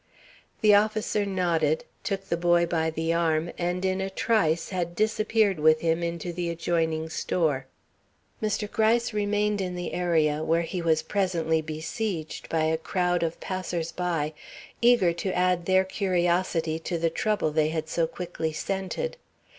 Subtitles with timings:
[0.61, 5.59] The officer nodded, took the boy by the arm, and in a trice had disappeared
[5.59, 7.67] with him into the adjoining store.
[8.41, 8.67] Mr.
[8.71, 13.91] Gryce remained in the area, where he was presently besieged by a crowd of passers
[13.91, 14.33] by,
[14.81, 19.17] eager to add their curiosity to the trouble they had so quickly scented.